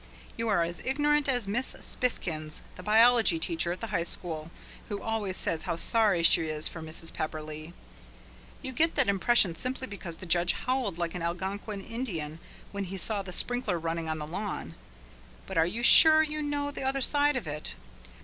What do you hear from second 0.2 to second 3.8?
You are as ignorant as Miss Spiffkins, the biology teacher